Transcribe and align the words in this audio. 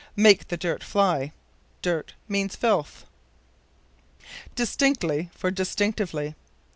"Make 0.15 0.47
the 0.47 0.57
dirt 0.57 0.83
fly." 0.83 1.31
Dirt 1.83 2.15
means 2.27 2.55
filth. 2.55 3.05
Distinctly 4.55 5.29
for 5.35 5.51
Distinctively. 5.51 6.33